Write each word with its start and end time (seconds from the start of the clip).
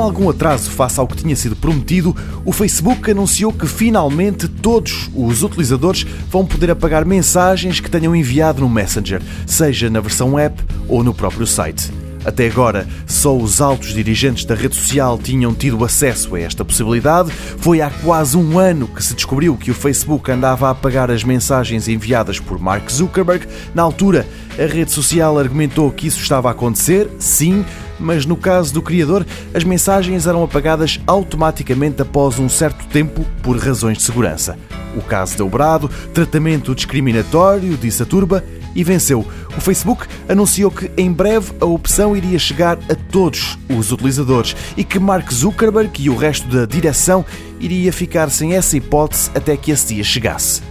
Com 0.00 0.04
algum 0.04 0.30
atraso 0.30 0.70
face 0.70 0.98
ao 0.98 1.06
que 1.06 1.14
tinha 1.14 1.36
sido 1.36 1.54
prometido, 1.54 2.16
o 2.42 2.54
Facebook 2.54 3.10
anunciou 3.10 3.52
que 3.52 3.66
finalmente 3.66 4.48
todos 4.48 5.10
os 5.14 5.42
utilizadores 5.42 6.06
vão 6.30 6.46
poder 6.46 6.70
apagar 6.70 7.04
mensagens 7.04 7.80
que 7.80 7.90
tenham 7.90 8.16
enviado 8.16 8.62
no 8.62 8.68
Messenger, 8.70 9.20
seja 9.46 9.90
na 9.90 10.00
versão 10.00 10.38
app 10.38 10.58
ou 10.88 11.04
no 11.04 11.12
próprio 11.12 11.46
site. 11.46 11.92
Até 12.24 12.46
agora, 12.48 12.86
só 13.06 13.34
os 13.34 13.60
altos 13.60 13.94
dirigentes 13.94 14.44
da 14.44 14.54
rede 14.54 14.76
social 14.76 15.18
tinham 15.18 15.54
tido 15.54 15.82
acesso 15.84 16.34
a 16.34 16.40
esta 16.40 16.64
possibilidade. 16.64 17.30
Foi 17.30 17.80
há 17.80 17.88
quase 17.88 18.36
um 18.36 18.58
ano 18.58 18.86
que 18.86 19.02
se 19.02 19.14
descobriu 19.14 19.56
que 19.56 19.70
o 19.70 19.74
Facebook 19.74 20.30
andava 20.30 20.68
a 20.68 20.70
apagar 20.70 21.10
as 21.10 21.24
mensagens 21.24 21.88
enviadas 21.88 22.38
por 22.38 22.58
Mark 22.58 22.90
Zuckerberg. 22.90 23.46
Na 23.74 23.82
altura, 23.82 24.26
a 24.58 24.66
rede 24.66 24.92
social 24.92 25.38
argumentou 25.38 25.90
que 25.90 26.06
isso 26.06 26.20
estava 26.20 26.48
a 26.48 26.52
acontecer, 26.52 27.08
sim, 27.18 27.64
mas 27.98 28.26
no 28.26 28.36
caso 28.36 28.74
do 28.74 28.82
criador, 28.82 29.26
as 29.54 29.64
mensagens 29.64 30.26
eram 30.26 30.42
apagadas 30.42 31.00
automaticamente 31.06 32.02
após 32.02 32.38
um 32.38 32.48
certo 32.48 32.86
tempo 32.88 33.24
por 33.42 33.56
razões 33.56 33.96
de 33.96 34.04
segurança. 34.04 34.58
O 34.94 35.00
caso 35.00 35.36
deu 35.36 35.48
brado, 35.48 35.88
tratamento 36.12 36.74
discriminatório, 36.74 37.76
disse 37.76 38.02
a 38.02 38.06
turba, 38.06 38.44
e 38.74 38.84
venceu. 38.84 39.26
O 39.60 39.62
Facebook 39.62 40.06
anunciou 40.26 40.70
que 40.70 40.90
em 40.96 41.12
breve 41.12 41.52
a 41.60 41.66
opção 41.66 42.16
iria 42.16 42.38
chegar 42.38 42.78
a 42.90 42.94
todos 42.94 43.58
os 43.68 43.92
utilizadores 43.92 44.56
e 44.74 44.82
que 44.82 44.98
Mark 44.98 45.30
Zuckerberg 45.30 46.02
e 46.02 46.08
o 46.08 46.16
resto 46.16 46.48
da 46.48 46.64
direção 46.64 47.26
iria 47.60 47.92
ficar 47.92 48.30
sem 48.30 48.54
essa 48.54 48.78
hipótese 48.78 49.30
até 49.34 49.58
que 49.58 49.70
esse 49.70 49.94
dia 49.94 50.02
chegasse. 50.02 50.62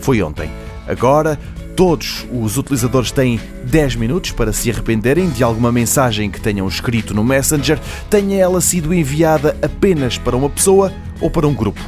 Foi 0.00 0.22
ontem. 0.22 0.48
Agora, 0.86 1.36
todos 1.74 2.24
os 2.32 2.56
utilizadores 2.56 3.10
têm 3.10 3.40
10 3.64 3.96
minutos 3.96 4.30
para 4.30 4.52
se 4.52 4.70
arrependerem 4.70 5.28
de 5.28 5.42
alguma 5.42 5.72
mensagem 5.72 6.30
que 6.30 6.40
tenham 6.40 6.68
escrito 6.68 7.12
no 7.12 7.24
Messenger, 7.24 7.80
tenha 8.08 8.38
ela 8.38 8.60
sido 8.60 8.94
enviada 8.94 9.56
apenas 9.60 10.18
para 10.18 10.36
uma 10.36 10.48
pessoa 10.48 10.92
ou 11.20 11.28
para 11.28 11.48
um 11.48 11.52
grupo. 11.52 11.80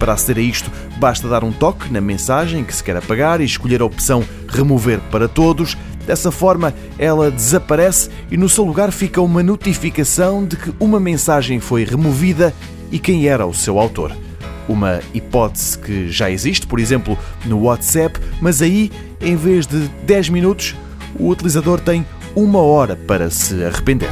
Para 0.00 0.14
aceder 0.14 0.42
a 0.42 0.46
isto, 0.48 0.72
basta 0.96 1.28
dar 1.28 1.44
um 1.44 1.52
toque 1.52 1.92
na 1.92 2.00
mensagem 2.00 2.64
que 2.64 2.74
se 2.74 2.82
quer 2.82 2.96
apagar 2.96 3.40
e 3.40 3.44
escolher 3.44 3.82
a 3.82 3.84
opção 3.84 4.24
Remover 4.48 4.98
para 5.10 5.28
todos. 5.28 5.76
Dessa 6.10 6.32
forma, 6.32 6.74
ela 6.98 7.30
desaparece 7.30 8.10
e 8.32 8.36
no 8.36 8.48
seu 8.48 8.64
lugar 8.64 8.90
fica 8.90 9.22
uma 9.22 9.44
notificação 9.44 10.44
de 10.44 10.56
que 10.56 10.74
uma 10.80 10.98
mensagem 10.98 11.60
foi 11.60 11.84
removida 11.84 12.52
e 12.90 12.98
quem 12.98 13.28
era 13.28 13.46
o 13.46 13.54
seu 13.54 13.78
autor. 13.78 14.10
Uma 14.68 14.98
hipótese 15.14 15.78
que 15.78 16.10
já 16.10 16.28
existe, 16.28 16.66
por 16.66 16.80
exemplo, 16.80 17.16
no 17.44 17.60
WhatsApp, 17.60 18.18
mas 18.40 18.60
aí, 18.60 18.90
em 19.20 19.36
vez 19.36 19.68
de 19.68 19.86
10 20.04 20.30
minutos, 20.30 20.74
o 21.16 21.28
utilizador 21.28 21.78
tem 21.78 22.04
uma 22.34 22.58
hora 22.58 22.96
para 22.96 23.30
se 23.30 23.62
arrepender. 23.62 24.10